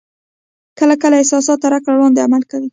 کله 0.79 0.95
کله 1.01 1.15
احساس 1.19 1.47
تر 1.61 1.71
عقل 1.77 1.91
وړاندې 1.95 2.23
عمل 2.25 2.43
کوي. 2.51 2.69